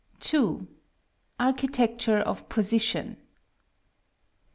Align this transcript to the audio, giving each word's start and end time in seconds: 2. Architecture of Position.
2. 0.19 0.65
Architecture 1.39 2.17
of 2.17 2.49
Position. 2.49 3.17